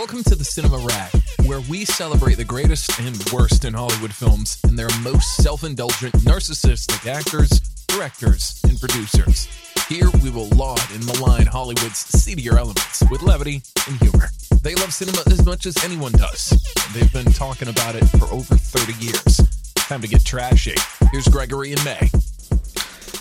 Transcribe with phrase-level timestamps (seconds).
[0.00, 1.12] Welcome to the Cinema Rag,
[1.44, 6.14] where we celebrate the greatest and worst in Hollywood films and their most self indulgent,
[6.24, 7.50] narcissistic actors,
[7.86, 9.46] directors, and producers.
[9.90, 14.30] Here we will laud and malign Hollywood's seedier elements with levity and humor.
[14.62, 16.50] They love cinema as much as anyone does.
[16.52, 19.36] and They've been talking about it for over 30 years.
[19.74, 20.76] Time to get trashy.
[21.12, 22.08] Here's Gregory and May.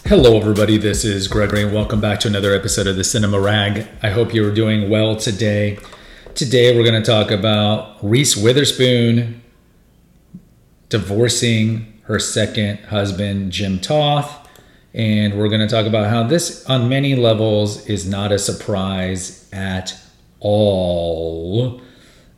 [0.06, 0.78] Hello, everybody.
[0.78, 3.86] This is Gregory, and welcome back to another episode of the Cinema Rag.
[4.02, 5.78] I hope you're doing well today.
[6.40, 9.42] Today, we're going to talk about Reese Witherspoon
[10.88, 14.48] divorcing her second husband, Jim Toth.
[14.94, 19.50] And we're going to talk about how this, on many levels, is not a surprise
[19.52, 20.02] at
[20.40, 21.82] all.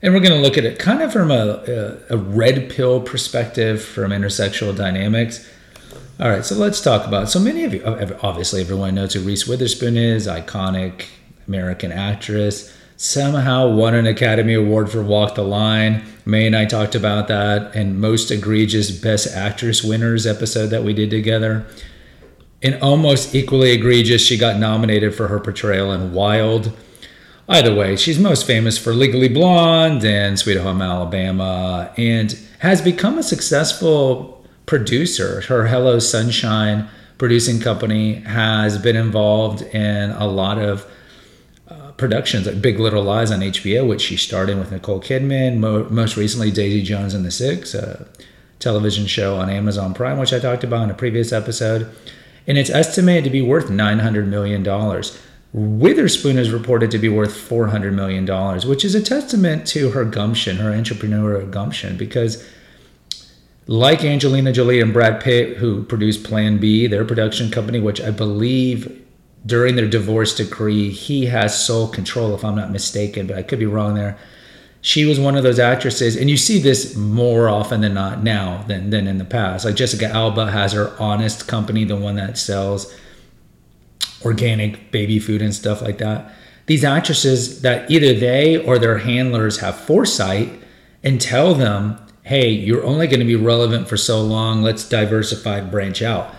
[0.02, 1.64] And we're going to look at it kind of from a,
[2.10, 5.48] a, a red pill perspective from intersexual dynamics.
[6.20, 7.30] All right, so let's talk about.
[7.30, 7.84] So many of you,
[8.24, 11.06] obviously, everyone knows who Reese Witherspoon is, iconic
[11.48, 12.76] American actress.
[13.04, 16.04] Somehow won an Academy Award for Walk the Line.
[16.24, 20.94] May and I talked about that and most egregious Best Actress winners episode that we
[20.94, 21.66] did together.
[22.62, 26.78] And almost equally egregious, she got nominated for her portrayal in Wild.
[27.50, 33.18] Either way, she's most famous for Legally Blonde and Sweet Home Alabama and has become
[33.18, 35.42] a successful producer.
[35.42, 40.86] Her Hello Sunshine producing company has been involved in a lot of
[41.98, 45.58] productions like Big Little Lies on HBO, which she starred in with Nicole Kidman.
[45.58, 48.08] Mo- most recently, Daisy Jones and the Six, a
[48.60, 51.90] television show on Amazon Prime, which I talked about in a previous episode.
[52.48, 54.64] And it's estimated to be worth $900 million.
[55.54, 58.26] Witherspoon is reported to be worth $400 million,
[58.68, 62.48] which is a testament to her gumption, her entrepreneurial gumption, because
[63.68, 68.12] like Angelina Jolie and Brad Pitt, who produced Plan B, their production company, which I
[68.12, 69.02] believe
[69.46, 73.60] during their divorce decree, he has sole control, if I'm not mistaken, but I could
[73.60, 74.18] be wrong there.
[74.82, 78.64] She was one of those actresses, and you see this more often than not now
[78.68, 79.66] than, than in the past.
[79.66, 82.94] Like Jessica Alba has her Honest company, the one that sells
[84.24, 86.34] organic baby food and stuff like that.
[86.66, 90.50] These actresses that either they or their handlers have foresight
[91.04, 94.62] and tell them, hey, you're only going to be relevant for so long.
[94.62, 96.34] Let's diversify, branch out.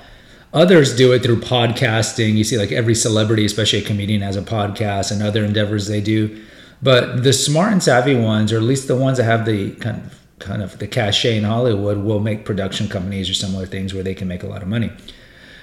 [0.53, 2.35] Others do it through podcasting.
[2.35, 6.01] You see, like every celebrity, especially a comedian, has a podcast and other endeavors they
[6.01, 6.45] do.
[6.83, 9.99] But the smart and savvy ones, or at least the ones that have the kind
[10.05, 14.03] of kind of the cachet in Hollywood, will make production companies or similar things where
[14.03, 14.91] they can make a lot of money.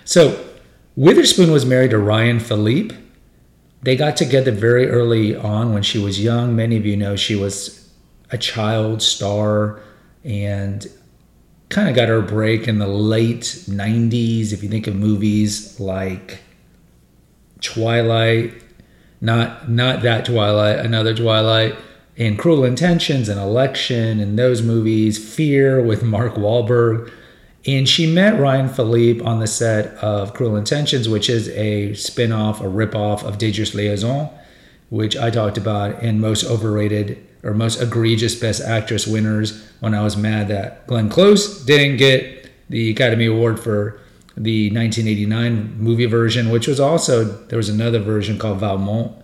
[0.05, 0.43] So
[0.95, 2.93] Witherspoon was married to Ryan Phillippe.
[3.83, 6.55] They got together very early on when she was young.
[6.55, 7.89] Many of you know she was
[8.31, 9.81] a child star
[10.23, 10.87] and
[11.69, 16.39] kind of got her break in the late 90s if you think of movies like
[17.61, 18.53] twilight
[19.21, 21.75] not not that twilight another twilight
[22.17, 27.11] and cruel intentions and election and those movies fear with mark Wahlberg.
[27.65, 32.61] and she met ryan Phillippe on the set of cruel intentions which is a spin-off
[32.61, 34.29] a rip-off of dangerous liaison
[34.89, 40.03] which i talked about in most overrated or most egregious Best Actress winners when I
[40.03, 43.99] was mad that Glenn Close didn't get the Academy Award for
[44.35, 49.15] the 1989 movie version, which was also there was another version called Valmont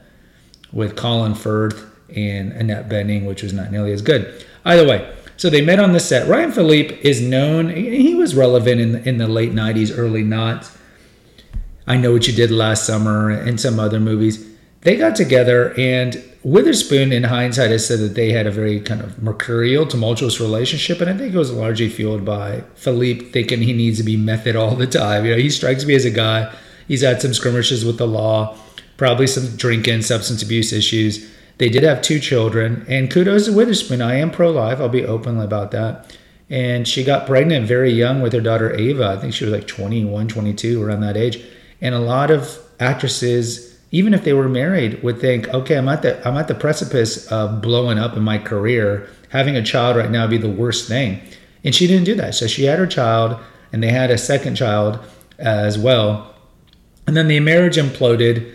[0.71, 4.45] with Colin Firth and Annette Bening, which was not nearly as good.
[4.63, 6.27] Either way, so they met on the set.
[6.27, 10.69] Ryan Phillippe is known; he was relevant in in the late 90s, early not.
[11.87, 14.54] I know what you did last summer and some other movies.
[14.85, 19.01] They got together and Witherspoon, in hindsight, has said that they had a very kind
[19.01, 23.73] of mercurial, tumultuous relationship, and I think it was largely fueled by Phillippe thinking he
[23.73, 25.25] needs to be method all the time.
[25.25, 26.55] You know, he strikes me as a guy.
[26.87, 28.55] He's had some skirmishes with the law,
[28.95, 31.27] probably some drinking, substance abuse issues.
[31.57, 34.03] They did have two children, and kudos to Witherspoon.
[34.03, 34.79] I am pro-life.
[34.79, 36.15] I'll be open about that.
[36.47, 39.07] And she got pregnant very young with her daughter Ava.
[39.07, 41.43] I think she was like 21, 22, around that age.
[41.81, 46.01] And a lot of actresses even if they were married, would think, okay, I'm at
[46.01, 49.09] the I'm at the precipice of blowing up in my career.
[49.29, 51.21] Having a child right now would be the worst thing.
[51.63, 52.35] And she didn't do that.
[52.35, 53.39] So she had her child,
[53.71, 54.99] and they had a second child
[55.37, 56.33] as well.
[57.07, 58.51] And then the marriage imploded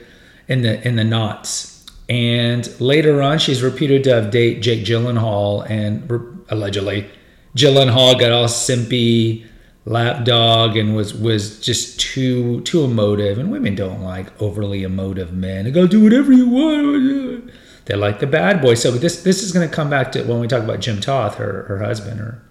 [0.49, 1.87] in the in the knots.
[2.09, 7.09] And later on, she's reputed to have dated Jake Gyllenhaal, and re- allegedly,
[7.57, 9.47] Gyllenhaal got all simpy
[9.91, 13.39] lapdog and was was just too too emotive.
[13.39, 15.65] And women don't like overly emotive men.
[15.65, 17.51] They go do whatever you want
[17.87, 18.75] they like the bad boy.
[18.75, 21.35] So this this is going to come back to when we talk about jim toth
[21.37, 22.43] her her husband or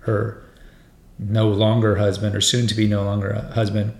[0.00, 0.44] her
[1.16, 3.94] no longer husband or soon to be no longer husband.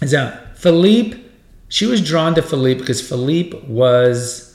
[0.00, 1.16] Is that phillippe?
[1.68, 4.51] She was drawn to phillippe because phillippe was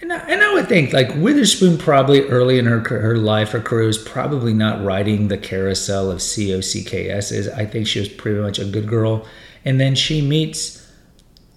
[0.00, 3.60] And I, and I would think like Witherspoon probably early in her her life, her
[3.60, 7.52] career was probably not riding the carousel of COCKSs.
[7.54, 9.26] I think she was pretty much a good girl.
[9.64, 10.86] And then she meets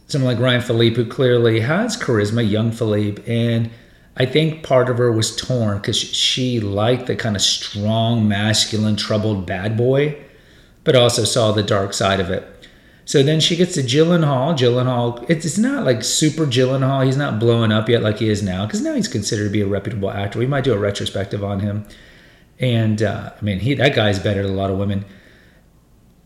[0.07, 3.69] someone like Ryan Phillippe who clearly has charisma, young Phillippe, and
[4.15, 8.95] I think part of her was torn because she liked the kind of strong, masculine,
[8.95, 10.21] troubled bad boy,
[10.83, 12.47] but also saw the dark side of it.
[13.05, 14.57] So then she gets to Gyllenhaal.
[14.57, 17.05] Gyllenhaal, it's it's not like super Gyllenhaal.
[17.05, 19.61] He's not blowing up yet like he is now, because now he's considered to be
[19.61, 20.39] a reputable actor.
[20.39, 21.85] We might do a retrospective on him.
[22.59, 25.05] And uh, I mean, he that guy's better than a lot of women.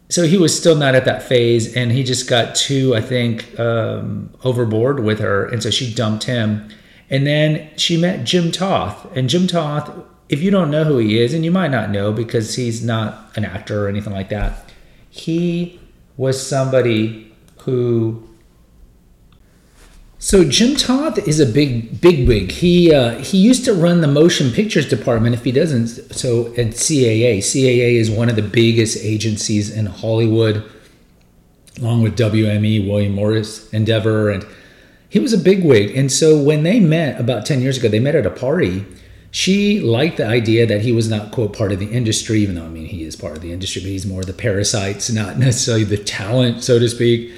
[0.09, 3.59] So he was still not at that phase, and he just got too, I think,
[3.59, 6.69] um, overboard with her, and so she dumped him.
[7.09, 9.91] And then she met Jim Toth, and Jim Toth,
[10.29, 13.31] if you don't know who he is, and you might not know because he's not
[13.35, 14.71] an actor or anything like that,
[15.09, 15.79] he
[16.17, 18.23] was somebody who.
[20.19, 22.51] So Jim Toth is a big big wig.
[22.51, 25.35] He uh, he used to run the motion pictures department.
[25.35, 27.37] If he doesn't, so at CAA.
[27.37, 30.69] CAA is one of the biggest agencies in Hollywood,
[31.79, 34.45] along with WME, William Morris Endeavor, and
[35.07, 35.95] he was a big wig.
[35.95, 38.85] And so when they met about ten years ago, they met at a party
[39.31, 42.65] she liked the idea that he was not quote part of the industry even though
[42.65, 45.83] i mean he is part of the industry but he's more the parasites not necessarily
[45.83, 47.31] the talent so to speak.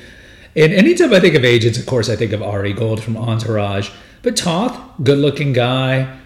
[0.56, 3.90] And anytime i think of agents of course i think of ari gold from entourage.
[4.22, 6.18] But toth good looking guy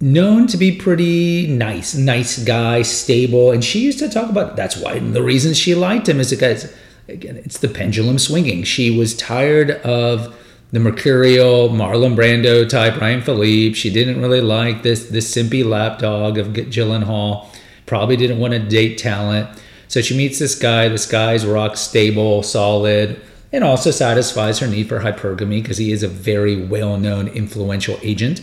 [0.00, 4.76] known to be pretty nice nice guy stable and she used to talk about that's
[4.76, 6.74] why the reason she liked him is because
[7.08, 8.62] again it's the pendulum swinging.
[8.64, 10.34] She was tired of
[10.72, 13.76] the mercurial Marlon Brando type Ryan Phillippe.
[13.76, 17.46] She didn't really like this this simpy lapdog of Gyllenhaal.
[17.86, 19.48] Probably didn't want to date talent.
[19.88, 20.88] So she meets this guy.
[20.88, 23.20] This guy's rock stable, solid,
[23.52, 28.40] and also satisfies her need for hypergamy because he is a very well-known, influential agent.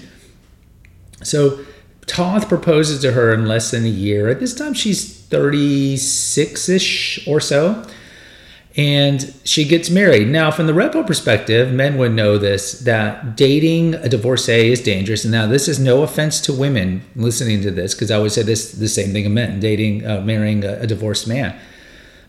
[1.23, 1.65] So
[2.05, 4.29] Toth proposes to her in less than a year.
[4.29, 7.83] At this time, she's 36 ish or so
[8.79, 10.29] and she gets married.
[10.29, 15.25] Now, from the repo perspective, men would know this that dating a divorcee is dangerous.
[15.25, 18.41] And now, this is no offense to women listening to this, because I would say
[18.41, 21.59] this the same thing of men dating, uh, marrying a, a, divorced man.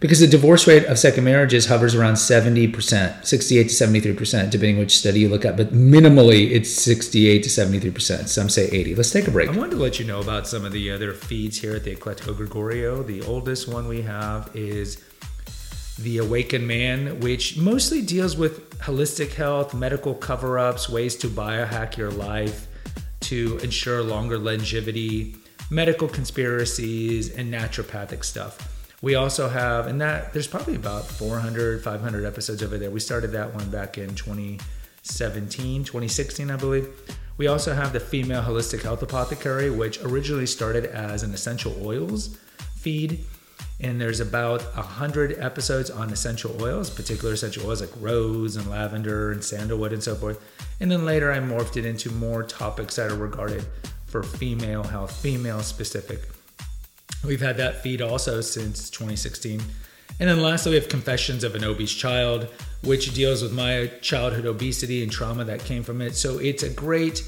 [0.01, 4.97] Because the divorce rate of second marriages hovers around 70%, 68 to 73%, depending which
[4.97, 5.57] study you look at.
[5.57, 8.27] But minimally, it's 68 to 73%.
[8.27, 8.97] Some say 80.
[8.97, 9.51] Let's take a break.
[9.51, 11.95] I wanted to let you know about some of the other feeds here at the
[11.95, 13.05] Eclectico Gregorio.
[13.05, 15.05] The oldest one we have is
[16.03, 21.97] the Awakened Man, which mostly deals with holistic health, medical cover ups, ways to biohack
[21.97, 22.67] your life
[23.21, 25.37] to ensure longer longevity,
[25.71, 28.77] medical conspiracies, and naturopathic stuff.
[29.03, 32.91] We also have, and that there's probably about 400, 500 episodes over there.
[32.91, 36.89] We started that one back in 2017, 2016, I believe.
[37.37, 42.37] We also have the Female Holistic Health Apothecary, which originally started as an essential oils
[42.77, 43.25] feed
[43.81, 48.69] and there's about a hundred episodes on essential oils, particular essential oils like rose and
[48.69, 50.43] lavender and sandalwood and so forth.
[50.81, 53.65] And then later I morphed it into more topics that are regarded
[54.07, 56.29] for female health, female specific.
[57.25, 59.63] We've had that feed also since 2016.
[60.19, 62.49] And then lastly, we have Confessions of an Obese Child,
[62.83, 66.15] which deals with my childhood obesity and trauma that came from it.
[66.15, 67.23] So it's a great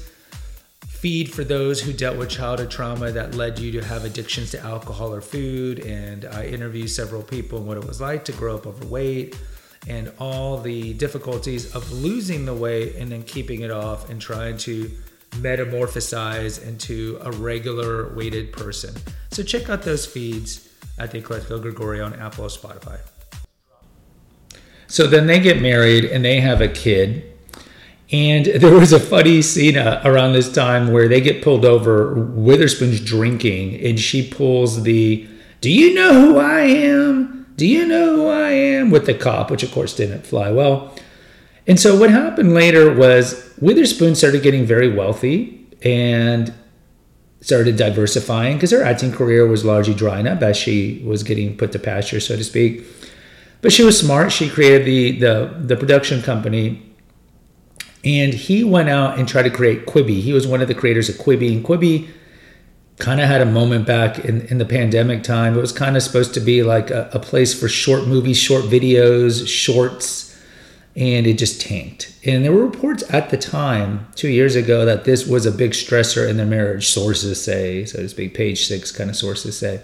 [1.03, 4.59] feed for those who dealt with childhood trauma that led you to have addictions to
[4.61, 5.79] alcohol or food.
[5.79, 9.37] And I interviewed several people and what it was like to grow up overweight
[9.85, 14.55] and all the difficulties of losing the weight and then keeping it off and trying
[14.59, 14.89] to
[15.31, 18.95] metamorphosize into a regular weighted person.
[19.31, 22.99] So check out those feeds at the Eclectico Gregorio on Apple or Spotify.
[24.87, 27.32] So then they get married and they have a kid
[28.11, 32.13] and there was a funny scene uh, around this time where they get pulled over.
[32.13, 35.27] Witherspoon's drinking, and she pulls the
[35.61, 37.47] "Do you know who I am?
[37.55, 40.95] Do you know who I am?" with the cop, which of course didn't fly well.
[41.65, 46.53] And so what happened later was Witherspoon started getting very wealthy and
[47.39, 51.71] started diversifying because her acting career was largely drying up as she was getting put
[51.71, 52.83] to pasture, so to speak.
[53.61, 54.31] But she was smart.
[54.33, 56.92] She created the the, the production company
[58.03, 60.21] and he went out and tried to create Quibi.
[60.21, 62.09] He was one of the creators of Quibi, and Quibi
[62.97, 65.57] kind of had a moment back in, in the pandemic time.
[65.57, 68.65] It was kind of supposed to be like a, a place for short movies, short
[68.65, 70.29] videos, shorts,
[70.95, 72.15] and it just tanked.
[72.23, 75.71] And there were reports at the time, two years ago, that this was a big
[75.71, 79.81] stressor in their marriage, sources say, so to speak, page six kind of sources say.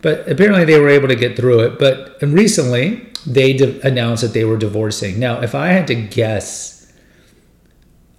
[0.00, 1.78] But apparently they were able to get through it.
[1.78, 5.18] But recently they announced that they were divorcing.
[5.18, 6.73] Now, if I had to guess,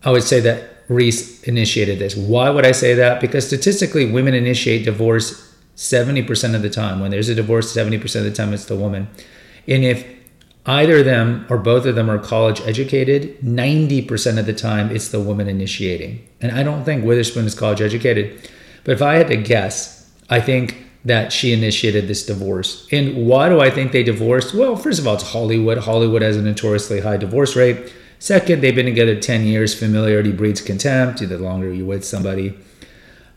[0.06, 2.16] I would say that Reese initiated this.
[2.16, 3.20] Why would I say that?
[3.20, 7.00] Because statistically, women initiate divorce 70% of the time.
[7.00, 9.08] When there's a divorce, 70% of the time it's the woman.
[9.68, 10.06] And if
[10.66, 15.10] either of them or both of them are college educated, 90% of the time it's
[15.10, 16.26] the woman initiating.
[16.40, 18.50] And I don't think Witherspoon is college educated.
[18.84, 22.88] But if I had to guess, I think that she initiated this divorce.
[22.92, 24.54] And why do I think they divorced?
[24.54, 25.80] Well, first of all, it's Hollywood.
[25.80, 27.94] Hollywood has a notoriously high divorce rate.
[28.20, 29.78] Second, they've been together 10 years.
[29.78, 31.20] Familiarity breeds contempt.
[31.20, 32.58] The longer you're with somebody,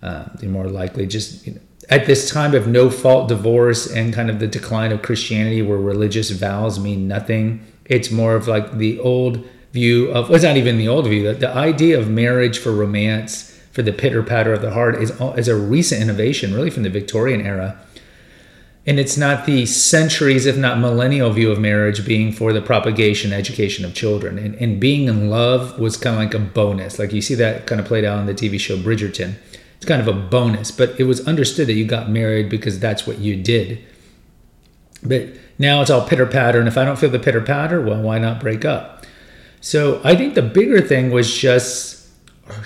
[0.02, 4.12] uh, the more likely just you know, at this time of no fault divorce and
[4.12, 7.64] kind of the decline of Christianity, where religious vows mean nothing.
[7.86, 11.24] It's more of like the old view of, well, it's not even the old view,
[11.24, 15.10] the, the idea of marriage for romance, for the pitter patter of the heart, is,
[15.36, 17.78] is a recent innovation, really from the Victorian era
[18.88, 23.34] and it's not the centuries, if not millennial view of marriage being for the propagation,
[23.34, 24.38] education of children.
[24.38, 26.98] And, and being in love was kind of like a bonus.
[26.98, 29.34] Like you see that kind of played out on the TV show Bridgerton.
[29.76, 33.06] It's kind of a bonus, but it was understood that you got married because that's
[33.06, 33.78] what you did.
[35.02, 36.58] But now it's all pitter patter.
[36.58, 39.04] And if I don't feel the pitter patter, well, why not break up?
[39.60, 42.08] So I think the bigger thing was just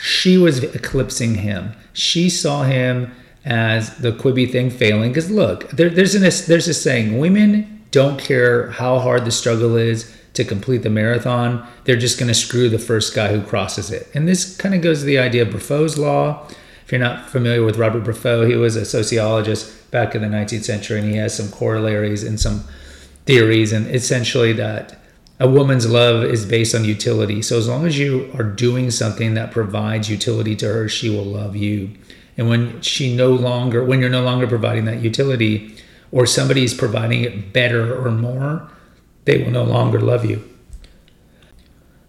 [0.01, 1.73] she was eclipsing him.
[1.93, 3.13] She saw him
[3.45, 5.11] as the Quibi thing failing.
[5.11, 9.77] Because look, there, there's an there's a saying: women don't care how hard the struggle
[9.77, 11.67] is to complete the marathon.
[11.85, 14.09] They're just going to screw the first guy who crosses it.
[14.15, 16.49] And this kind of goes to the idea of Briffault's law.
[16.85, 20.65] If you're not familiar with Robert Briffault, he was a sociologist back in the 19th
[20.65, 22.65] century, and he has some corollaries and some
[23.27, 24.99] theories, and essentially that
[25.39, 27.43] a woman's love is based on utility.
[27.43, 31.25] So as long as you are doing something that provides utility to her, she will
[31.25, 31.91] love you.
[32.37, 35.77] And when she no longer, when you're no longer providing that utility,
[36.13, 38.69] or somebody's providing it better or more,
[39.25, 40.49] they will no longer love you.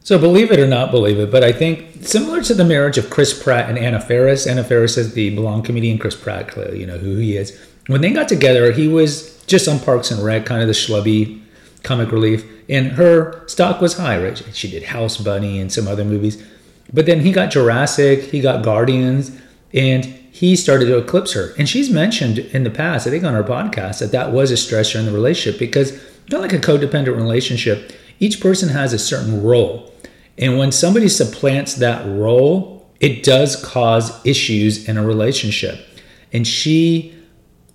[0.01, 3.09] So believe it or not believe it, but I think similar to the marriage of
[3.09, 6.85] Chris Pratt and Anna Faris, Anna Faris is the blonde comedian, Chris Pratt, clearly, you
[6.85, 7.57] know who he is.
[7.87, 11.41] When they got together, he was just on Parks and Rec, kind of the schlubby
[11.83, 14.43] comic relief, and her stock was high, right?
[14.53, 16.43] She did House Bunny and some other movies.
[16.91, 19.31] But then he got Jurassic, he got Guardians,
[19.73, 21.53] and he started to eclipse her.
[21.57, 24.55] And she's mentioned in the past, I think on our podcast, that that was a
[24.55, 25.99] stressor in the relationship because
[26.31, 29.93] not like a codependent relationship, each person has a certain role.
[30.37, 35.85] And when somebody supplants that role, it does cause issues in a relationship.
[36.31, 37.15] And she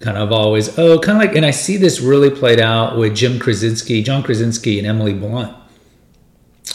[0.00, 3.14] kind of always, oh, kind of like, and I see this really played out with
[3.14, 5.54] Jim Krasinski, John Krasinski, and Emily Blunt,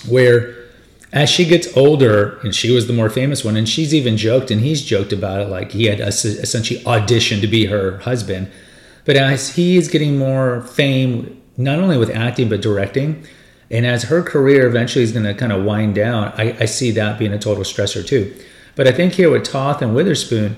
[0.08, 0.63] where
[1.14, 4.50] as she gets older, and she was the more famous one, and she's even joked,
[4.50, 8.52] and he's joked about it, like he had essentially auditioned to be her husband.
[9.06, 13.28] But as he is getting more fame, not only with acting but directing,
[13.70, 16.90] and as her career eventually is going to kind of wind down, I, I see
[16.92, 18.36] that being a total stressor too.
[18.76, 20.56] But I think here with Toth and Witherspoon,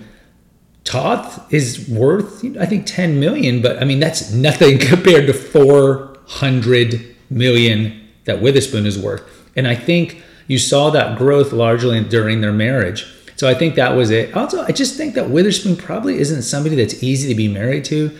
[0.85, 7.15] Toth is worth I think 10 million, but I mean that's nothing compared to 400
[7.29, 9.24] million that Witherspoon is worth.
[9.57, 13.12] And I think you saw that growth largely during their marriage.
[13.36, 14.36] So I think that was it.
[14.36, 18.16] Also, I just think that Witherspoon probably isn't somebody that's easy to be married to.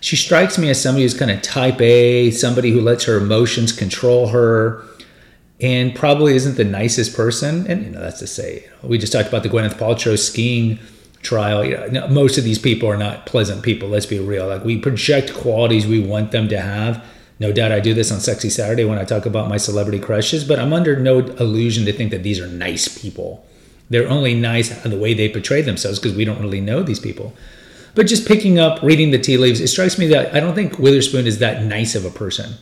[0.00, 3.72] She strikes me as somebody who's kind of type A, somebody who lets her emotions
[3.72, 4.84] control her,
[5.60, 7.66] and probably isn't the nicest person.
[7.66, 10.78] And you know, that's to say, we just talked about the Gwyneth Paltrow skiing
[11.22, 11.64] trial.
[11.64, 13.88] You know, most of these people are not pleasant people.
[13.88, 14.46] Let's be real.
[14.46, 17.04] Like we project qualities we want them to have
[17.40, 20.44] no doubt I do this on Sexy Saturday when I talk about my celebrity crushes,
[20.44, 23.46] but I'm under no illusion to think that these are nice people.
[23.90, 27.00] They're only nice in the way they portray themselves because we don't really know these
[27.00, 27.32] people.
[27.94, 30.78] But just picking up, reading the tea leaves, it strikes me that I don't think
[30.78, 32.54] Witherspoon is that nice of a person.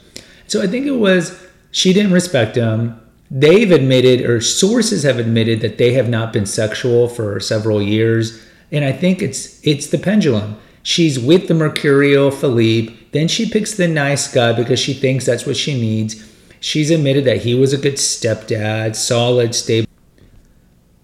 [0.46, 1.38] So I think it was
[1.70, 3.00] she didn't respect him.
[3.30, 8.40] They've admitted, or sources have admitted, that they have not been sexual for several years.
[8.70, 10.56] And I think it's it's the pendulum.
[10.82, 12.96] She's with the mercurial Phillippe.
[13.16, 16.22] Then she picks the nice guy because she thinks that's what she needs.
[16.60, 19.88] She's admitted that he was a good stepdad, solid, stable.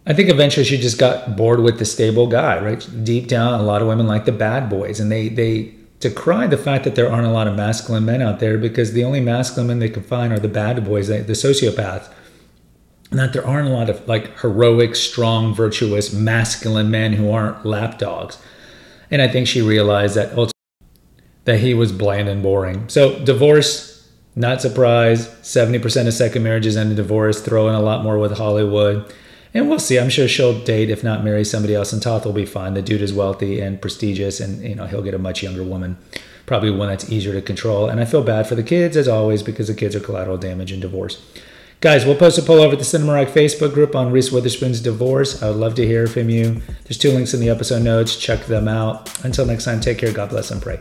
[0.04, 2.86] I think eventually she just got bored with the stable guy, right?
[3.02, 6.58] Deep down, a lot of women like the bad boys, and they they decry the
[6.58, 9.68] fact that there aren't a lot of masculine men out there because the only masculine
[9.68, 12.12] men they can find are the bad boys, the sociopaths.
[13.10, 17.64] And that there aren't a lot of like heroic, strong, virtuous, masculine men who aren't
[17.64, 18.36] lapdogs.
[19.10, 20.51] And I think she realized that ultimately
[21.44, 22.88] that he was bland and boring.
[22.88, 25.28] So divorce, not surprised.
[25.42, 29.12] 70% of second marriages end in divorce, throw in a lot more with Hollywood.
[29.54, 29.98] And we'll see.
[29.98, 32.72] I'm sure she'll date, if not marry somebody else, and Toth will be fine.
[32.72, 35.98] The dude is wealthy and prestigious, and you know he'll get a much younger woman,
[36.46, 37.86] probably one that's easier to control.
[37.88, 40.72] And I feel bad for the kids as always because the kids are collateral damage
[40.72, 41.22] in divorce.
[41.82, 44.80] Guys, we'll post a poll over at the Cinema Rag Facebook group on Reese Witherspoon's
[44.80, 45.42] divorce.
[45.42, 46.62] I would love to hear from you.
[46.84, 48.16] There's two links in the episode notes.
[48.16, 49.22] Check them out.
[49.24, 50.12] Until next time, take care.
[50.12, 50.80] God bless and pray.